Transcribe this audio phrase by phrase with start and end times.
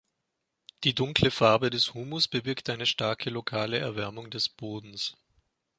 [0.83, 5.15] Die dunkle Farbe des Humus bewirkt eine starke lokale Erwärmung des Bodens.